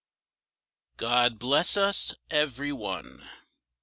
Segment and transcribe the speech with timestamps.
[1.05, 3.29] "God bless us every one